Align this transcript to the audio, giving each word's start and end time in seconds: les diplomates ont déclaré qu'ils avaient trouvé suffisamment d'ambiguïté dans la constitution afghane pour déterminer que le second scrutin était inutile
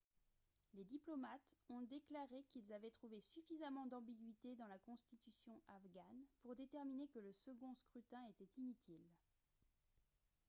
les 0.73 0.83
diplomates 0.83 1.55
ont 1.69 1.81
déclaré 1.83 2.43
qu'ils 2.49 2.73
avaient 2.73 2.89
trouvé 2.89 3.21
suffisamment 3.21 3.85
d'ambiguïté 3.85 4.55
dans 4.55 4.65
la 4.65 4.79
constitution 4.79 5.61
afghane 5.67 6.25
pour 6.41 6.55
déterminer 6.55 7.07
que 7.09 7.19
le 7.19 7.31
second 7.33 7.75
scrutin 7.75 8.23
était 8.31 8.49
inutile 8.57 9.05